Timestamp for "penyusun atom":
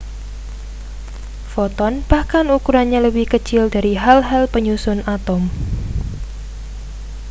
4.53-5.41